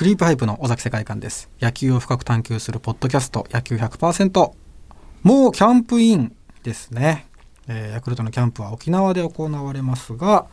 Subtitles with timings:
[0.00, 1.50] クリープハイプの尾崎世界観です。
[1.60, 4.52] 野球を深く探求するポッドキャスト、野球100%。
[5.24, 7.26] もうキャンプインですね。
[7.68, 10.46] えーヤクルトのキャンプは沖縄で行われますが、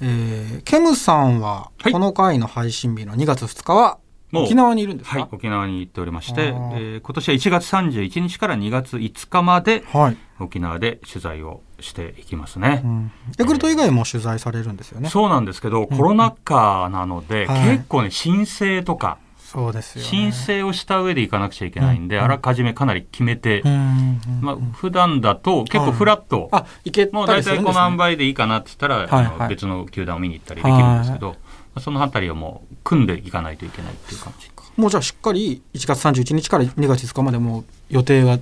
[0.00, 3.98] えーケムさんははいこの回の配信日の2月2日は
[4.32, 5.20] 沖縄にいるんですか？
[5.20, 12.80] はい、沖縄に行っておりまして、えー今年は1月31日から2月5日まではい、沖縄で取材をしていきますね。
[12.84, 13.12] うん。
[13.38, 15.10] ヤクルト以外も取材されるんですよね。
[15.10, 17.76] そうなんですけど、コロナ禍なので、はい。
[17.76, 20.08] 結構ね、申請とか、そうですよ、ね。
[20.08, 22.24] 申請をした上で行かなくちゃいけないんで、うん。
[22.24, 29.48] あらかじめかなり決めて、うんうんうんまあ、普段だと結構フラット、あ、行けもう大体この塩梅でいいかなって言ったら、はいはい。
[29.48, 31.36] 別の球団を見に行ったりできるんですけど、ま
[31.76, 34.50] あそのあたりをもう組んでいかないといけないっていう感じ。
[34.76, 38.38] もうじゃあしっかり1月31日から2月5日までもう予定が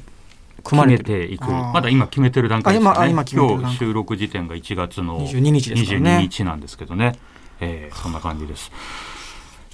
[0.62, 1.50] 組ま決れていく。
[1.50, 2.90] まだ今決めてる段階ですね。
[2.90, 7.18] あ今あ今日収録時点が1月の22日ですからね22日なんですけどね。
[7.60, 8.72] えーそんな感じです。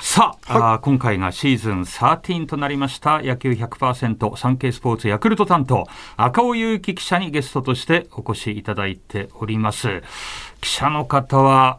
[0.00, 3.20] さあ、あー今回がシーズン13となりました。
[3.20, 10.02] 野球100%サンケイスポーツヤクルト担当赤尾祐希記者にゲストとしてお越しいただいております。
[10.60, 11.78] 記者の方は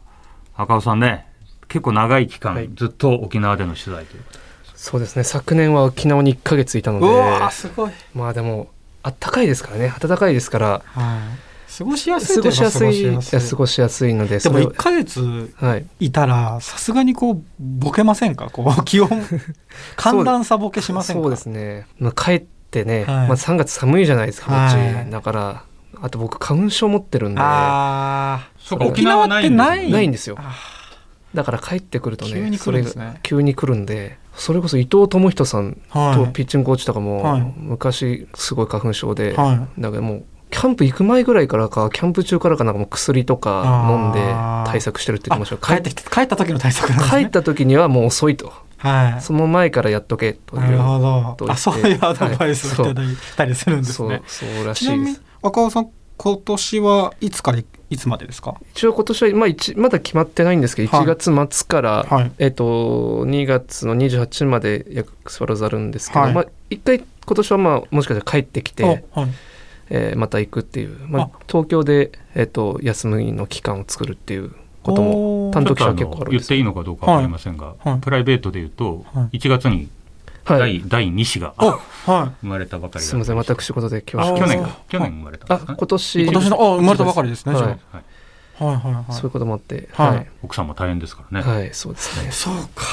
[0.55, 1.27] 赤尾さんね、
[1.69, 2.69] 結構長い期間、はい。
[2.73, 5.23] ずっと沖縄での取材ということでそうですね。
[5.23, 7.05] 昨年は沖縄に1ヶ月いたので。
[7.05, 8.69] うわーすごい、まあでも
[9.03, 9.93] あったかいですからね。
[9.99, 10.81] 暖かいですから。
[10.85, 11.19] は
[11.69, 13.01] い、過ごしやすい過ごしやすい。
[13.01, 13.03] い。
[13.05, 15.85] や過ごしやすいのででもそれを1ヶ月はい。
[15.99, 18.49] いたらさすがにこうボケませんか？
[18.49, 19.09] こう 気温
[19.95, 21.21] 寒暖差ボケしませんか？
[21.21, 23.05] そうですね、まあ、帰ってね、はい。
[23.05, 25.63] まあ、3月寒いじゃないですかこっち、はいだから。
[26.01, 27.41] あと僕花粉症持ってるんで。
[28.59, 30.37] そうか沖縄ないんですねないないんですよ。
[30.39, 30.55] あ
[31.33, 33.01] だから帰ってくるとね急に来るんですね。
[33.01, 37.53] それが急に来るんでそれこそ伊藤智人さんとピッチングコーチとかも、はい。
[37.57, 44.19] 昔すごい花粉症で、はだからもうキャンプ行く前ぐらいからかキャンプ中からかなんかもう薬とか飲んで
[44.71, 47.21] 対策してるって言ってましたあ帰ってきて帰った時の対策なんですね。
[47.23, 48.51] 帰った時にはもう遅いと。
[48.77, 49.21] はい。
[49.21, 51.51] その前からやっとけというなるほど。
[51.51, 54.09] あそういうアドバイスをはいいただいたりするんですそう。
[54.09, 55.21] ねそうらしいです。
[55.43, 57.59] 赤尾さん今年はいつから
[57.89, 58.55] いつまでですか？
[58.75, 61.05] 一応今年は、まあ、一まだ決まってないんですけど、はい。
[61.05, 62.31] 1月末から、はい。
[62.37, 66.33] えっと2月の28までヤクスワローズあるんですけど、はい。
[66.33, 69.29] まあ、一回今年はまあもしかしたら帰ってきて、あはい。
[69.91, 74.51] えーまた行くっていう、まああ、東京で、えっと休みの期間を作るっていう
[74.83, 75.53] こともおー。
[75.53, 77.99] 担当記者は結構あるんです言っていいのかどうかわかりませんが、はい。
[77.99, 79.37] プライベートで言うと、はい。
[79.39, 79.89] 1月に
[80.57, 80.83] 第,、はい。
[80.85, 82.31] 第2子があはい。
[82.41, 83.13] 生まれたばかりだす。
[83.15, 84.77] みません私事で恐あ縮去年あか。
[84.87, 85.71] 去年生まれたんあですか？
[85.73, 86.23] ね今年。
[86.23, 87.63] 今年のあ生まれたばかりですねはい。
[87.63, 87.79] はい
[88.59, 88.65] あ。
[88.65, 89.13] はいはいはい。
[89.13, 90.15] そういうこともあってはい。
[90.15, 92.31] はい、奥さんも大変ですからね、はい、そうですね。
[92.31, 92.85] そうか。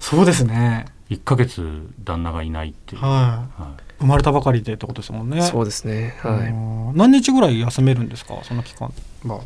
[0.00, 0.86] そうですね。
[1.10, 3.46] 1ヶ月旦那がいないっていう、はは
[3.78, 3.82] い。
[4.00, 5.42] 生まれたばかりでってことですもんね。
[5.42, 6.18] そうですね。
[6.22, 6.48] あはい。
[6.48, 8.34] ー何日ぐらい休めるんですか？
[8.44, 8.92] その期間
[9.26, 9.40] は。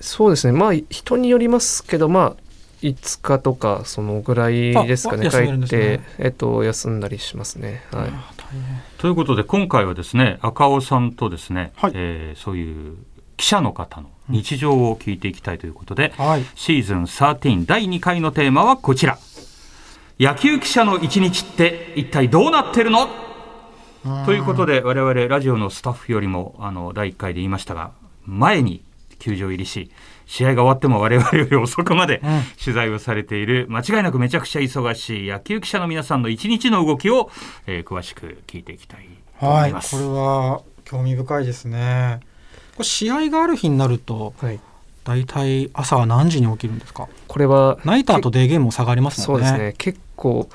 [0.00, 0.52] そうですね。
[0.52, 2.42] まあ人によりますけどまあ
[2.82, 7.82] 5日とかそのぐらいですかね帰って、えっと、休んだりしますね。
[7.92, 8.12] はい。
[8.98, 11.92] ということで今回はですね赤尾さんとですね、はい。
[11.94, 12.96] えーそういう
[13.36, 16.44] 記者の方の日常を聞いていきたいということで、はい。
[16.56, 19.18] シーズン13第2回のテーマはこちら。
[20.18, 23.08] 野球記者の一日って一体どうなってるの？
[24.24, 27.92] ということで我々ラジオのスタッフよりもあの第1回で言いましたが
[28.24, 28.82] 前に
[29.18, 29.90] 球場入りし
[30.30, 32.42] 試合が終わっても我々より遅くまでうん。
[32.62, 33.66] 取材をされている。
[33.70, 37.30] 間違いなくめちゃくちゃ忙しい野球記者の皆さんの一日の動きを、
[37.66, 39.08] えー詳しく聞いていきたい
[39.40, 39.70] と思はい。
[39.70, 39.96] いこます。
[39.98, 42.20] れは興味深いですね。
[42.76, 44.60] これ試合がある日になるとはい、
[45.04, 47.08] 大体朝は何時に起きるんですか？
[47.26, 49.46] これはナイターとデーゲームも下がりますもね。
[49.46, 49.74] そうんですね。
[49.78, 50.48] 結構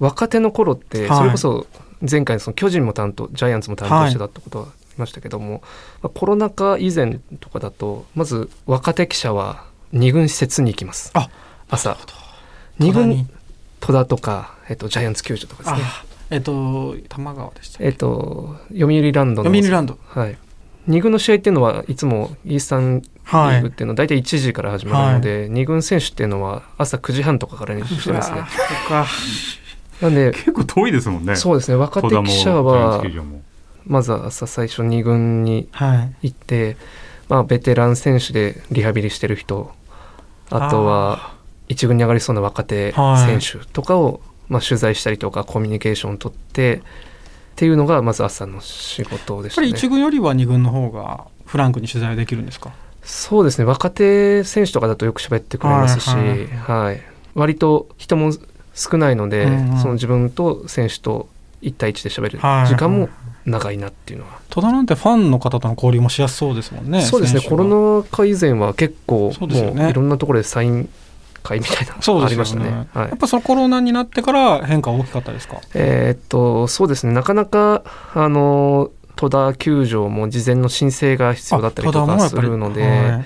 [0.00, 1.66] 若手の頃ってはいそれこそ
[2.10, 5.62] 前回のその巨人も担当ジャイアンツも担当してたってことは言いましたけども、
[6.02, 11.10] まあコロナ禍以前とかだとまず若手記者は二軍施設に行きます。
[11.14, 11.28] あ
[11.68, 11.96] 朝。
[12.78, 13.26] 二軍戸田に。
[13.80, 15.80] 戸田とか、えっと、ジャイアンツ球場とかですね。
[15.82, 17.84] あえっと多摩川でしたっけ？
[17.86, 19.50] えっと読売ランドの。
[19.50, 19.98] 読売ランド。
[20.06, 20.38] はい。
[20.86, 23.58] 二軍の試合っていうのはいつもイースタンリはい。
[23.58, 28.42] ーグっていうのは大体1時から始まるので、二軍選手っていうのは朝9時半とかから練習してますね。
[30.00, 31.36] なんで結構遠いですもんね。
[31.36, 31.76] そうですね。
[31.76, 33.00] 若手記者は
[33.86, 36.28] まずは朝最初2軍にはい。
[36.28, 36.76] 行って、
[37.28, 39.72] まあ、ベテラン選手でリハビリしてる人
[40.50, 41.34] あとは
[41.68, 46.80] 1軍に上がりそうな若手選手とかを、まあ、取材したりとかコミュニケーションを取ってっ
[47.56, 49.78] ていうのがまず朝の仕事でやっぱりしたね。
[49.78, 52.72] 一軍よりは二軍の方がフランクに取材できるんですか？
[53.02, 53.64] そうですね。
[53.64, 56.44] 若手選手とかだとよく喋ってくれますし、ははい。
[56.44, 57.02] いはい。
[57.34, 58.32] 割と人も
[58.74, 59.78] 少ないので、うんうん。
[59.78, 61.28] その自分と選手と
[61.62, 62.68] 1対1で喋るはい。
[62.68, 63.08] 時間も
[63.44, 67.40] 長いなっていうのは、戸田なんてファンの方との交流もしやすそうですもんねそうですね。
[67.40, 69.82] コロナ禍以前は結構そうですよね。
[69.82, 70.88] もういろんなところでサイン
[71.42, 72.70] 会みたいなそうありですよね。
[72.70, 73.02] ましたね。
[73.02, 73.08] はい。
[73.10, 75.60] やっぱそのコロナになってから変化は大きかったですか？
[75.74, 77.12] えーっとそうですね。
[77.12, 77.82] なかなか
[78.14, 83.18] あの戸田球場も事前の申請が必要だったりとかするので、は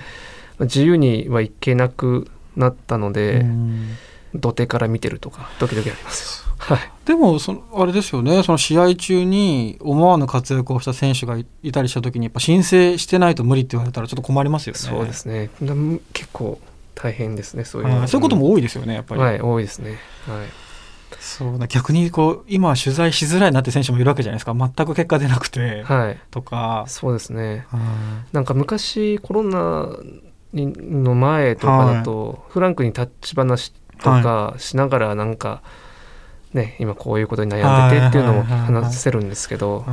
[0.61, 0.63] い。
[0.63, 3.89] 自由には行けなくなったので、うん。
[4.35, 6.46] 土手から見てるとかドキドキありますよ。
[6.67, 8.43] はい、でもそのあれですよね。
[8.43, 14.79] その試合中に思わぬ活躍をした選手がいいたりした時にやっぱ申請してないと無理って言われたらちょっと困りますよね。
[14.79, 15.49] そうですね。
[15.61, 15.73] な
[16.13, 16.59] 結構
[16.95, 18.07] 大変ですねそういうのはい。
[18.07, 19.21] そういうことも多いですよねやっぱり。
[19.21, 19.97] はい多いですね。
[20.27, 20.47] はい。
[21.19, 21.67] そうだ。
[21.67, 24.53] 逆にこう今取材しづらいなって選手もいるわけじゃないですか。
[24.53, 26.83] 全く結果出なくて、はい、とか。
[26.87, 27.65] そうですね。
[27.73, 27.79] うん
[28.33, 29.89] なんか昔コロナ
[30.53, 30.73] に
[31.03, 35.61] の前とかだと、フランクに立ち話とかしながらなんか、
[36.57, 39.85] ね今こういうことに悩んでてっていうのも話せるんですけど、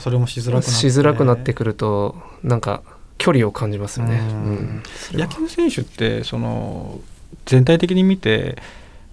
[0.00, 2.82] それもしづらくなってしづらくなってくるとなんか
[3.18, 4.18] 距離を感じますよね。
[4.18, 4.82] うん。
[5.12, 7.00] 野球選手ってその
[7.46, 8.56] 全体的に見て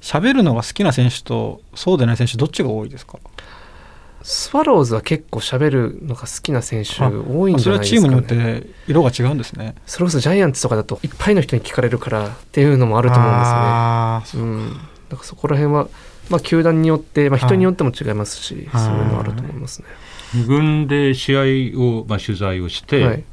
[0.01, 3.17] 喋るのが好きな選手とそうでない選手どっちが多いですか？
[4.23, 9.75] スワローズは結構喋るのが好きな選手多いんじそれはゃないですか、ね、チームによって色が違うんですね。
[9.85, 14.51] それこそジャイアンツとかだといっぱいの人に聞かれるからっていうのもあると思うんですよね。
[14.53, 14.73] うん、
[15.09, 15.87] だからそこら辺は、
[16.29, 18.83] まあ、球団によって、まあ、人によっても違いますし、はい。
[18.83, 19.87] そういうのあると思いますね。
[20.33, 21.37] 二軍で試
[21.73, 23.23] 合を、まあ、取材をして、はい、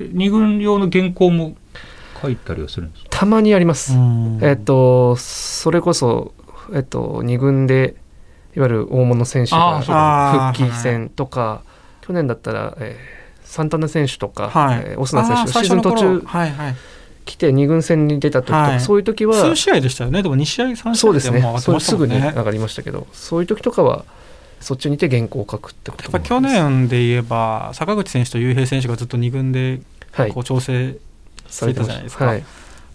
[0.00, 1.56] 二軍用の原稿も
[2.20, 3.08] 書いたりはするんですか？
[3.10, 3.94] たまにあります。
[3.94, 4.38] うん。
[4.42, 6.34] えっとそれこそ、
[6.74, 7.94] えっと、2軍で
[8.56, 11.62] いわゆる大物選手が復帰戦とか、
[12.00, 14.82] 去年だったら、えーサンタナ選手とか、はい。
[14.90, 16.76] えーオスナ選手シーズン途中はいはい、
[17.30, 18.80] 来て2軍戦に出た時とか、はい。
[18.80, 20.22] そういう時は数試合でしたよね。
[20.22, 21.40] でも2試合3試合そうですね。
[21.40, 24.04] もう上がってそうすぐに上がりましたけどそういう時とかは
[24.60, 29.80] そっちにいて原稿を書くってことやっぱり去年で言えば坂口選手と雄平選手がずっと2軍で
[30.12, 30.32] はい。
[30.32, 30.96] こう調整
[31.48, 32.44] してたじゃないですか、はい、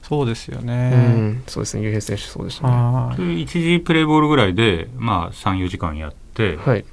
[0.04, 2.68] そうですようね、ん、そうですね、雄平選手そうでした
[3.18, 3.40] ね。
[3.40, 6.86] 一時プレーボールぐらいで、まあ、34時間やって、はい。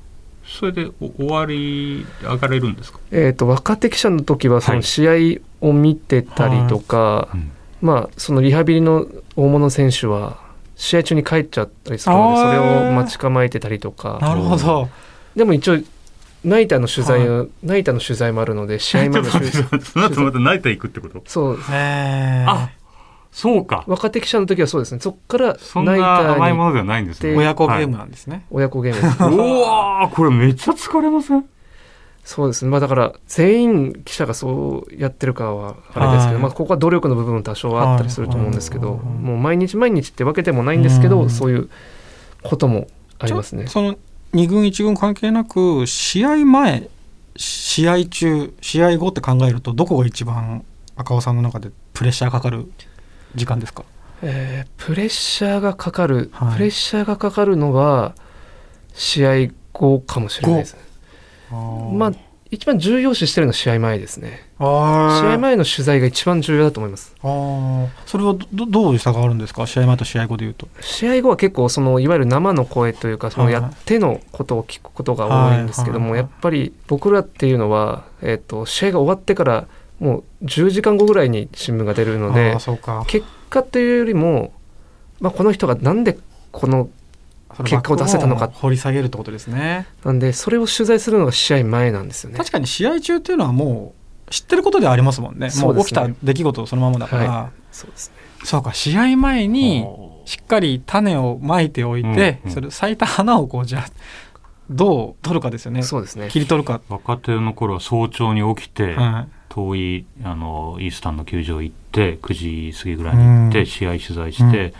[0.44, 7.50] それでお終わり上がれるんですか、えっ、と若手記者の時はその試合を見てたりとか、うん。
[7.80, 10.36] まあそのリハビリの大物選手は
[10.76, 14.88] 試合中に帰っちゃったりするのでそれを待ち構えてたりとか、なるほど。
[15.34, 15.78] でも一応
[16.44, 21.22] ナイターの取材を、ナイターの取材もあるので試合前の取材その後またナイター行くってこと？
[21.26, 21.58] そう。
[21.70, 22.70] えあ
[23.30, 23.84] そうか。
[23.86, 25.00] 若手記者の時はそうですね。
[25.00, 27.30] そっからそんナイターにな甘いものではないんですね。
[27.30, 29.36] で親子ゲームなんですね、 親子ゲーム。
[29.36, 31.44] うわーこれめっちゃ疲れません？
[32.24, 32.70] そうですね。
[32.70, 41.68] まあだから全員記者がそうやってるかはあれですけど、はいまあここは努力の部分も多少あったりすると思うんですけど、はいもう毎日毎日ってわけでもないんですけど、うんそういう
[42.42, 42.86] ことも
[43.18, 43.66] ありますね。
[43.66, 43.96] その
[44.34, 46.88] 2軍1軍関係なく試合前
[47.36, 50.64] 試合中試合後って考えるとどこが一番
[50.96, 52.70] 赤尾さんの中でプレッシャーかかる
[53.34, 53.84] 時間ですか？
[54.22, 58.14] えープレッシャーがかかる、はいプレッシャーがかかるのは
[58.94, 60.80] 試合後かもしれないですね。
[61.92, 62.12] まあ
[62.50, 64.46] 一番重要視してるのは試合前ですね。
[64.58, 67.14] あ試合前の取材が一番重要だと思います。
[68.04, 69.66] それはどどういう差があるんですか？
[69.66, 70.68] 試合前と試合後でいうと。
[70.82, 73.54] 試合後は結構そのいわゆる生の声というかそのはい。
[73.54, 76.18] やってのことを聞くことが多いんですけども、はい。
[76.18, 79.66] やっぱり僕らっていうのは、えー、と試合が終わってから
[79.98, 82.58] もう10時間後ぐらいに新聞が出るのあで
[83.06, 84.52] 結果というよりも、
[85.20, 86.18] まあ、この人がなんで
[86.50, 86.90] この
[87.58, 88.48] 結果を出せたのか。
[88.48, 92.38] 掘り下げるってことですねなんでそれを取材するのが試合前なんですよね。
[92.38, 93.94] 確かに試合中っていうのはも
[94.28, 95.50] う知ってることではありますもんね。
[95.50, 96.00] そうですね。
[96.00, 98.16] もう起きた出来事そのままだから、はそうですね。
[98.44, 99.86] そうか試合前に
[100.24, 103.84] しっかり種をまいておいて、うんうんそれ咲いた花をこうじゃあ
[104.70, 105.82] どう取るかですよね。
[105.82, 106.28] そうですね。
[106.28, 113.66] 切り取るか、若手の頃は早朝に起きて、は遠いあのイースタンの球場行って9時過ぎぐらいに行って、うん。
[113.66, 114.72] 試合取材して、うん。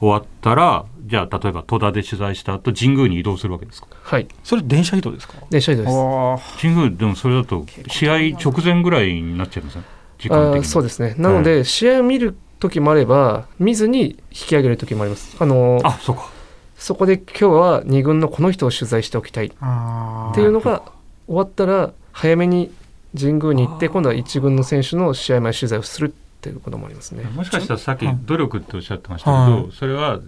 [0.00, 3.88] 終わったらじゃあ例えば戸田で取材した後神宮に移動するわけですか？
[4.02, 4.22] はい。
[4.22, 5.34] い、それ電車移動ですか？
[5.50, 5.94] 電車移動です。
[5.94, 9.84] あ神宮でもそれだと試合直前ぐらいになっちゃいません？
[10.18, 10.66] 時間的に。
[10.66, 11.14] そうですね。
[11.18, 15.36] なので、試合を見る時もあれば見ずに引き上げる時もあります。
[15.40, 16.30] あのあそうか。
[16.76, 19.46] そこで今日は2軍のこの人を取材しておきたい。
[19.46, 20.82] っあていうのが
[21.26, 22.70] 終わったら早めに
[23.18, 27.24] 神宮に行って今度は1軍の選手の試合前取材をするっていうこともありますね。
[27.24, 29.72] もしかしたらさっきはい努力っておっしゃってましたけど、はい。
[29.72, 30.20] それは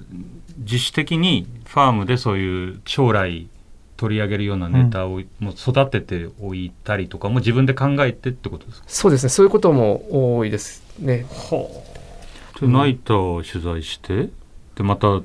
[0.59, 3.49] 自主的にファームでそういう将来
[3.97, 9.28] 取り上げるようなネタをもう育てておいたりとかも自分で考えてってことですか、そうですね。
[9.30, 11.26] そういうことも多いですね。
[12.61, 14.28] でナイターを取材して
[14.76, 15.21] でまた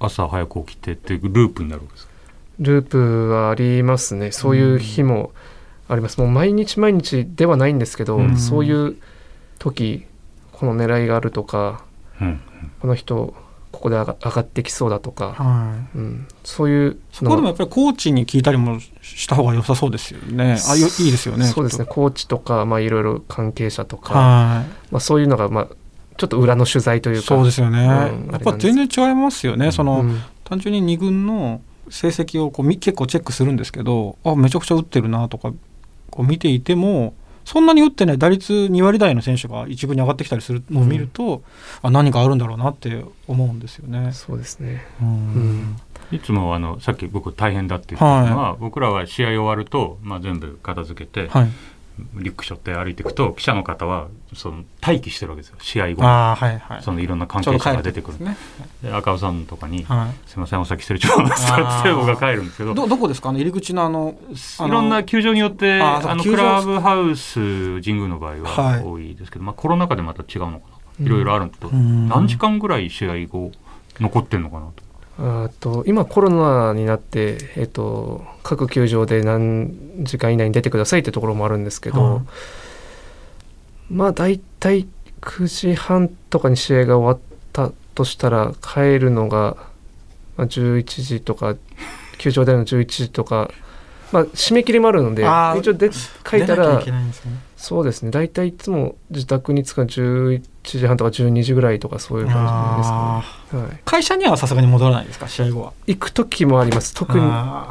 [0.00, 2.12] 朝早く起きてっていうループになるわけですか？
[2.58, 4.32] ループはありますね。
[4.32, 5.32] そういう日も
[5.88, 6.18] あります。
[6.18, 8.36] もう毎日毎日ではないんですけど、うん。
[8.36, 8.96] そういう
[9.58, 10.06] 時
[10.52, 11.84] この狙いがあるとか
[12.20, 12.40] うん。
[12.80, 13.34] この人
[13.72, 20.58] ここで上がってきそうだとか、はいうん、そういうそこでもやっぱりコーチに聞いたりもした方が良さそうですよね。
[20.68, 21.46] あよいいですよね。
[21.46, 24.92] そうですねコーチとか、まあ、いろいろ関係者ととか、はい。
[24.92, 25.68] まあ、そういうのが、まあ、
[26.16, 27.78] ちょっと裏の取材というかそうですよね。
[27.78, 29.70] うんやっぱ全然違いますよね。
[29.70, 35.54] その、うん単純に2軍の成績をこうみ結構チェックするんですけどあめちゃくちゃ打ってるなとか
[36.10, 37.14] こう見ていても
[37.44, 41.42] そんなに打ってない打率2割台の選手が1軍に上がってきたりするのを見ると、
[41.82, 44.12] あ何かあるんだろうなって思うんですよね。
[44.12, 45.08] そうですね、うん。
[45.08, 45.76] うん。
[46.12, 51.48] いつもあのさっき僕大変だって言ったのは、僕らは試合終わると、まあ、全部片付けて、はい、
[52.14, 55.56] リュック背負って歩いていくと記者の方はその待機してるわけですよ。
[55.60, 56.82] 試合後ああはいはい。
[56.82, 58.18] そのいろんな関係者が出てくる。
[58.18, 58.36] ですね。
[58.82, 62.74] で赤尾さんとかにはい「すいませんお先失礼します」って僕が帰るんですけど。
[62.74, 63.28] どどこですか？
[63.28, 64.14] あの入り口のあの
[64.66, 68.78] いろんな球場によってあのクラブハウス神宮の場合はい。
[68.80, 70.66] は多いですけど、まあ、コロナ禍でまた違うのか
[70.98, 71.06] うん。
[71.06, 72.08] ないろいろあるんですけど、うん。
[72.08, 73.52] 何時間ぐらい試合後
[74.00, 74.81] 残ってんのかなと。
[75.18, 82.22] あと今コロナになって、えっと各球場で何時間以内に出てくださいってところもあるんですけど、はい。
[83.90, 84.88] まあ大体
[85.20, 89.56] 9時半とかに試合が終わったとしたら帰るのが
[90.36, 91.56] まあ11時とか
[92.18, 93.50] 球場での11時とか、
[94.12, 95.22] まあ、締め切りもあるので
[95.58, 96.82] 一応で書いたら
[97.62, 98.10] そうですね。
[98.10, 105.28] 大体いつも自宅に着くの11時半とか12時ぐらいとかそういう感あじですかね、はい、会社にはさすがに戻らないですか？
[105.28, 105.72] 試合後は。
[105.86, 106.92] 行く時もあります。
[106.92, 107.70] 特にあ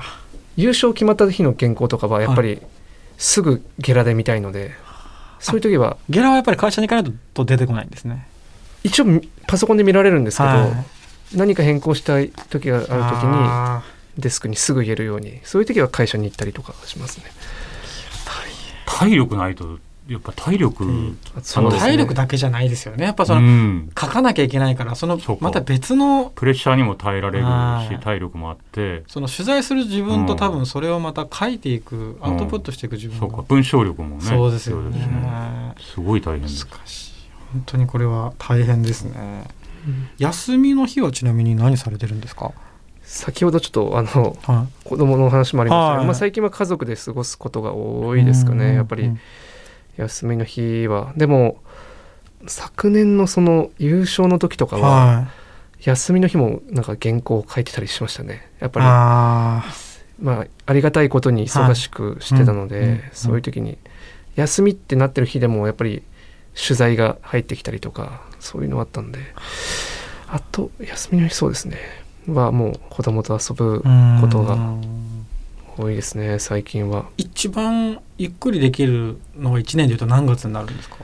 [0.55, 2.61] 優勝決まった日の原稿とかはやっぱり
[3.17, 4.71] すぐゲラで見たいので、
[5.41, 8.25] そういう時はーゲラはやっぱり会社に行かないと出てこないんですね。
[8.85, 9.05] 一応
[9.45, 10.67] パソコンで見られるんですけど、は
[11.33, 11.37] い。
[11.37, 13.83] 何か変更したい時がある時にあ
[14.17, 17.25] デスクにすぐ言えるようにそういう時は会社に行ったりとかしますね。
[19.09, 21.17] 体力ないとやっぱ体力、ん。
[21.37, 23.05] あその体力だけじゃないですよね。
[23.05, 23.89] やっぱその、うん。
[23.97, 27.93] 書かなきゃいけないからそのまた別のプレッシャーにも耐えられるはい。
[27.93, 29.03] し体力もあって。
[29.07, 30.39] その取材する自分とうん。
[30.39, 33.43] 多分それをまた書いていく、アウトプットしていく自分が、そうか。
[33.47, 34.21] 文章力もね。
[34.23, 34.91] そうですよね。
[34.97, 36.65] 必要ですすごい大変です。
[36.65, 37.13] 難しい。
[37.53, 39.47] 本当にこれは大変ですね。
[39.87, 40.09] うん。
[40.17, 42.51] 休みの日はちなみに何されてるんですか、
[43.11, 46.05] 先ほどちょっとあのは子供の話もありましたけど、はい。
[46.05, 48.73] まあ、最近は家族で過ごすことが多いですかね。
[48.73, 49.19] やっぱりうん。
[49.97, 51.11] 休みの日は。
[51.17, 51.61] でも
[52.47, 55.27] 昨年のその優勝の時とかはは
[55.81, 58.49] 休みの日もなんか原稿を書いてたりしましたね。
[58.61, 59.63] やっいぱりあ
[60.21, 63.01] まあ、ありがたいことに忙しくしてたので、はいうんうん。
[63.11, 63.77] そういう時に
[64.35, 66.01] 休みってなってる日でもやっぱり
[66.55, 69.19] 取材が入ってきたりとかそういうのあったんで。
[70.33, 71.77] あと休みの日そうですね
[72.27, 75.01] はもう子供と遊ぶーことがうん。
[75.77, 77.05] 多いですね最近は。
[77.17, 80.97] 一番ゆっくりできるのは1年でいうと何月になるんですか？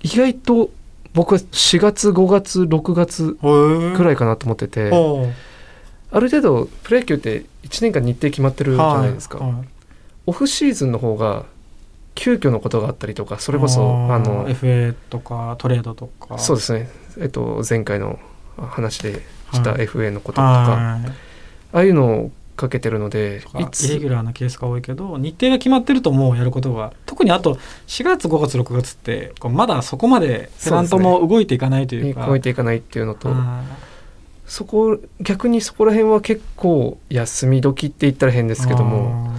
[0.00, 0.70] 意外と
[1.12, 3.34] 僕は4月5月6月
[3.96, 4.86] くらいかなと思ってて
[6.10, 9.68] ある程度プロ野球って1年間日程決まってるじゃないですか、はい。
[10.26, 11.44] オフシーズンの方が
[12.14, 16.38] 急遽のことがあったりとかそれこそあの FA とかトレードとか。
[16.38, 16.88] そうですね、
[17.18, 18.18] えっと、前回の
[18.56, 19.20] 話で
[19.52, 21.10] したはい FA のこととか、はい。
[21.74, 27.54] ああいうのをかけてるのでいイレギつュラーなケースが多いけど日程が決まってるともうやることが特にあと
[27.86, 32.26] 4月5月6月ってまだそこまでペナントも動いていかないというか。
[32.26, 33.30] 動いていかないっていうのと。
[33.30, 33.62] あ
[34.46, 39.32] そこ逆にそこら辺は結構休み時って言ったら変ですけども。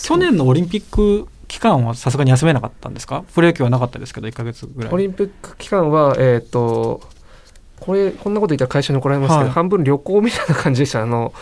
[0.00, 3.24] 去年のオリンピック期間はさすがに休めなかったんですか？
[3.34, 4.92] プロ野球はなかったですけど1か月ぐらい。
[4.92, 7.00] オリンピック期間はえっ、と
[7.80, 9.50] これこんなこと言ったら会社に怒られますけど、はい。
[9.50, 11.02] 半分旅行みたいな感じでした。
[11.02, 11.32] あの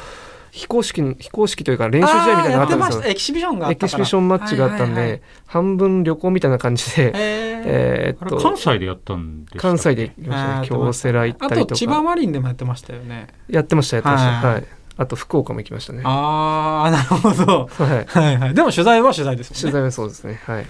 [0.51, 3.01] 非公式の非公式というか練習試合みたいなのがあったんですよ。
[3.01, 3.09] あーやってました。
[3.11, 3.87] エキシビションがあったから。
[3.87, 7.63] エキシビションマッチがあったんで、はいはいはい半分旅行みたいな感じで、えー。
[7.67, 10.69] えーっと関西でやったんですか関西で行きましたね。
[10.69, 13.29] 京セラ行ったありとと千葉かマリンでもやってましたよね。
[13.49, 14.31] やってましたやってました。
[14.31, 14.55] はい。
[14.55, 14.67] はい、
[14.97, 16.03] あと福岡も行きましたね。
[16.03, 17.69] はああなるほど。
[17.79, 17.85] い。
[17.85, 18.55] はいはい。
[18.55, 19.61] でも取材は取材ですね。
[19.61, 20.41] 取材はそうですね。
[20.45, 20.67] はい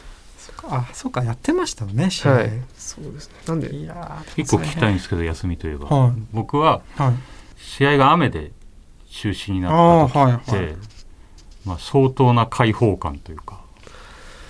[0.67, 3.35] あそうかやってましたよね試合、はいそうですね。
[3.47, 3.75] なんで？
[3.75, 6.13] いやー一個聞きたいんですけど休みといえば、はい。
[6.33, 7.15] 僕ははい。
[7.61, 8.53] 試合が雨で
[9.11, 10.77] 中止になあった時って、ーはいはい。
[11.65, 13.61] まあ、相当な開放感というか。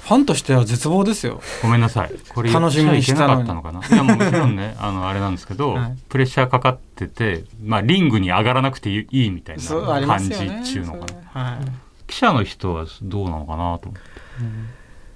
[0.03, 1.43] ファンとしては絶望ですよ。
[1.63, 2.13] ごめんなさい。
[2.31, 3.31] これ楽しみにしたのに。
[3.31, 3.87] なかったのかな？
[3.87, 5.99] いやもうもちろんね あのあれなんですけど、はい。
[6.09, 9.63] プレッシャーかかってて、まあ、リングに上がらなくていいいいみたいな
[10.07, 11.59] 感じっていうのかな、それは。
[11.61, 11.73] い。
[12.07, 14.01] 記者の人はどうなのかなと思って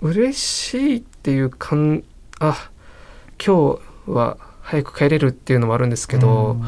[0.03, 2.05] 嬉しいっていう感
[2.39, 2.71] あ
[3.45, 6.63] 今日は早く帰れるっていうのもあるんですけど、うん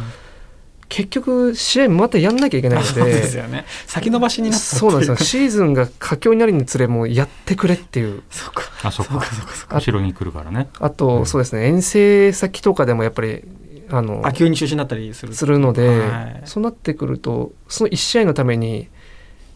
[0.94, 3.64] 結局試合またやんなきゃいけないのそうですでよね。
[3.86, 5.16] 先延ばしになったそうなんですよ。
[5.16, 8.22] シーズンが佳境になるにつれもうやってくれっていう。
[8.30, 8.62] そうか。
[8.84, 9.12] あそっか。
[9.12, 9.76] そうかそうかそうか。
[9.76, 10.68] あ後ろに来るからね。
[10.78, 11.26] あと、うん。
[11.26, 11.66] そうですね。
[11.66, 13.42] 遠征先とかでもやっぱり
[13.90, 15.34] あのあ急に中止になったりする。
[15.34, 16.42] するので、はい。
[16.44, 18.88] そうなってくるとその1試合のために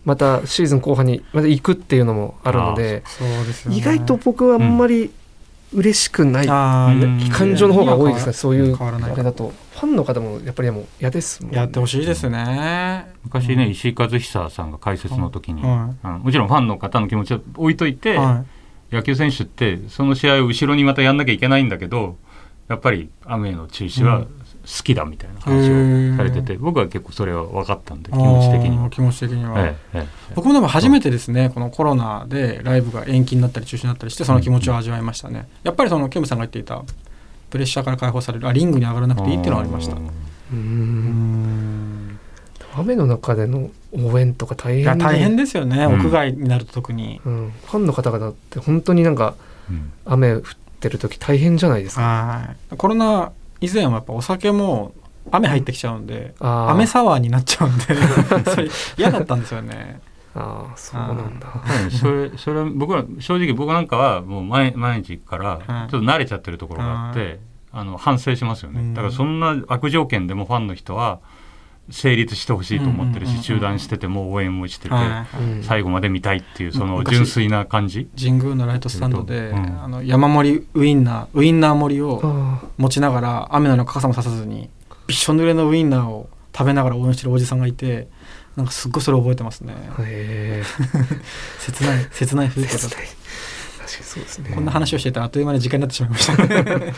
[0.09, 3.77] またシーズン後半にまた行くっていうのもあるのでね。
[3.77, 5.11] 意外と僕はあんまり
[5.75, 9.53] 嬉しくない感情の方が多いですね、そういう変わらないあれだと。
[9.75, 13.13] ファンの方もやっぱりもう嫌ですもん、ね、やってほしいですね。
[13.23, 18.47] 昔ね、石井和久さんが解説の時に、はあのもちろんファンの方の気持ちを置いといて、は
[18.91, 22.17] 野球選手ってその試合を後ろにまたやんなきゃいけないんだけど
[22.69, 24.29] やっぱり雨の中止はうん
[24.69, 28.91] 好きだみたいな話をされてて、僕は結構それは分かったんでい気持ち的には。
[28.91, 35.49] 気持ち的には、ええええ僕もでも初めてですねこのコロナでライブが延期になったり中止になったりしてその気持ちを味わいましたね。
[35.63, 36.83] やっぱりそのケムさんが言っていた
[37.49, 39.97] プレッシャーから解放されるあリングに上がらなくていいっていうのはありました。
[39.97, 40.07] うん。
[40.07, 40.11] う
[40.53, 40.59] うん。
[42.11, 42.19] ん
[42.77, 46.01] 雨の中での応援とか大変でいや大変ですよね、うん。
[46.01, 47.23] 屋外になると特に。
[47.25, 49.35] うん、ファンの方々って本当になんか
[49.71, 49.93] うん。
[50.05, 50.43] 雨降っ
[50.81, 52.03] てる時大変じゃないですか。
[52.03, 52.77] はい。
[52.77, 54.93] コロナ以前はやっぱお酒も
[55.31, 57.85] 雨入ってきちゃうんで雨サワーになっちゃうんで
[58.51, 60.01] それ嫌だったんですよね。
[60.35, 61.49] ああそうなんだ。
[61.49, 65.91] はいそれそれは僕は正直僕なんかはもう毎毎日からはい。
[65.91, 67.41] ちょっと慣れちゃってるところがあって、
[67.73, 68.91] あの反省しますようん。
[68.91, 71.19] ねだからそんな悪条件でもファンの人は
[71.91, 74.95] 成立してほしいと思ってるし中断してても応援もしてて、
[75.63, 79.83] 最後まで見たいっていうその昔純粋な感じ、神宮のライトスタンドで、うん。
[79.83, 84.71] あの山盛りウインナーウインナー盛りをあ持ちながら雨の中傘もささずに
[85.07, 88.09] びっしょ濡れのウインナーを食べながら応援してるおじさんがいて
[88.57, 89.75] なんかすっごいそれ覚えてますね。
[91.61, 93.07] 切ない切ない風景だった切ない。
[93.07, 94.51] 確かにそうですね。
[94.55, 96.93] こんな話をしてたらあっという間に時間になってしまいましたね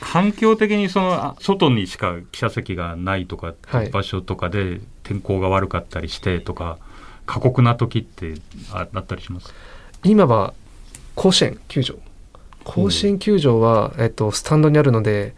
[0.00, 6.78] 環境的にそのあ外にしか記者席がないとかはい場所とかで天候が悪かったりしてとか
[7.26, 8.34] 過酷な時って
[8.72, 9.52] ああったりします？
[10.04, 10.54] 今は
[11.14, 11.94] 甲子園球場。
[12.64, 15.34] 甲子園球場は、えっと、スタンドにあるので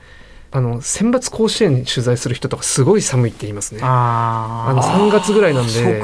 [0.50, 3.80] あの選抜甲子園に取材する人とかすごい寒いって言いますね。
[3.84, 6.02] ああの3月ぐらいなんで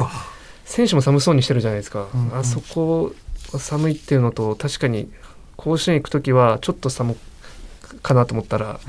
[0.65, 2.39] 選手も寒そうにしてるじゃないですか、うんうん。
[2.39, 3.13] あそこ
[3.53, 5.11] は寒いっていうのと確かに
[5.57, 7.17] 甲子園行く時はちょっと寒
[8.03, 8.81] かなと思ったら、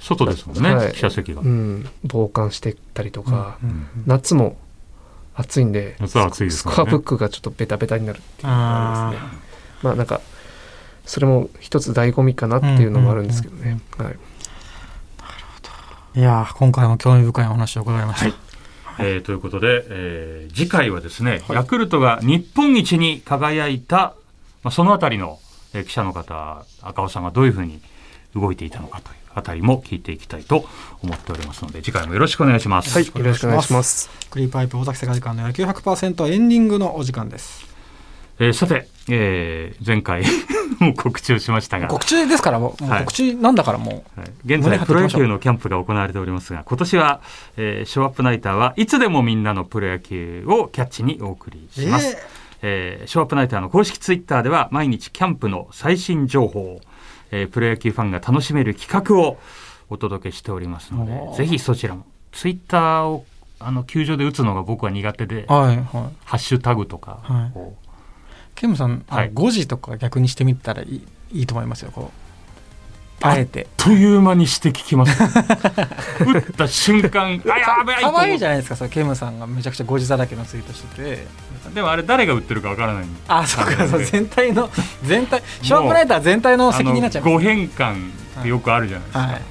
[0.00, 0.92] 外ですもんね、はい。
[0.92, 3.88] 記者席が、うん、防寒してたりとか、うんうんうん。
[4.06, 4.56] 夏も
[5.34, 6.74] 暑いんで夏は暑いですね。
[6.74, 9.44] コアブックがちょっとベタベタになるっていうのがありますね。
[9.82, 10.20] まあなんか
[11.04, 14.10] それも一つ醍醐味かなっていうのもあるんですけどね、は
[16.14, 18.36] い、いやー今回も興味深いお話を伺いました、
[19.00, 24.14] えーということで、えー次回はですね、ヤクルトが日本一に輝いた、
[24.62, 25.40] まあ、そのあたりの、
[25.74, 27.82] えー記者の方赤尾さんがどういうふうに
[28.34, 30.64] 動いていたのかというあたりも聞いていきたいと
[31.02, 32.94] 思っておりますので次回もよろしくお願いします。
[32.94, 34.08] はい、よろしくお願いします。
[34.30, 37.66] クリーパイプ尾崎世界観の野球100%エンディングのお時間です。
[38.38, 40.24] えーさて、えー前回
[40.80, 44.30] も告知をしましたが、告知ですからもう告知なんだからもはい。
[44.44, 47.20] 現在プロ野球のキャンプが行われておりますが今年は、
[47.56, 52.16] えーショーアップナイターはいつでもみんなのプロ野球をキャッチにお送りうします。
[52.62, 56.80] ええーショーアップナイターの公式ツイッターでは毎日キャンプの最新情報、
[57.36, 59.38] えープロ野球ファンが楽しめる企画を
[59.90, 62.06] お届けしておりますのでぜひそちらも。
[62.32, 63.24] ツイッターを
[63.58, 65.84] あの球場で打つのが僕は苦手でーはいはい。
[66.24, 67.50] ハッシュタグとかはい。
[67.52, 67.76] こ
[68.54, 69.32] ケムさん、あはい。
[69.32, 72.23] 5時とか逆にしてみたらいいいいと思いますよこう
[73.26, 73.62] あえて。
[73.62, 75.22] うという間にして聞きます。
[76.24, 81.26] 打った瞬間あやべえ可愛いじゃゃないですかそのケムさんがめちゃくちゃ5時だらけのツイートしてて。
[81.74, 83.04] でもあれ誰が打ってるかわからない。
[83.28, 84.70] あそうかそうで全体の
[85.02, 87.30] 全体ショープナイター全体の責任になっちゃいます。
[87.30, 88.10] あの誤変換
[88.40, 89.42] ってよくあるじゃないですか、はい。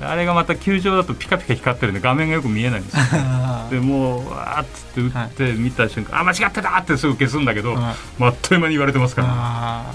[0.00, 3.02] あれがまた球場だとピカピカ光ってるんで画面がよく見えないんですよ。
[3.12, 7.94] あでもうわーっつって打って見た瞬間、あ間違ってたってすぐ消すんだけど、はい。
[8.18, 9.94] まああっという間に言われてますから、あ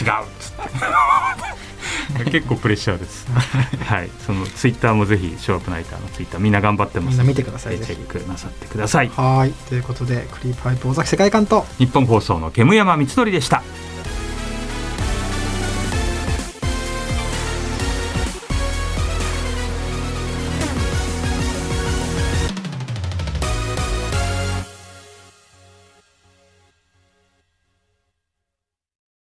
[0.00, 0.62] 違うっつって
[2.30, 3.26] 結構プレッシャーです。
[3.84, 4.10] はい。
[4.26, 7.10] そのツイッターもぜひショーアップナイターのツイッターみんな頑張ってます。
[7.10, 9.10] みんな見てくださいえーチェックなさってください。
[9.10, 9.52] ーはい。
[9.68, 11.66] ということでクリープハイプ尾崎世界観と。
[11.78, 13.62] 日本放送の煙山光則でした